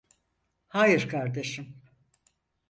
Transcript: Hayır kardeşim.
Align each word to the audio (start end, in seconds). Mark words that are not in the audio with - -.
Hayır 0.67 1.09
kardeşim. 1.09 1.81